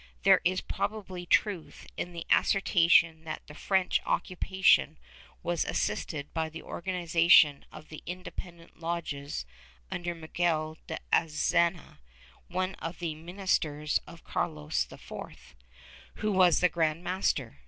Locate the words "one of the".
12.47-13.13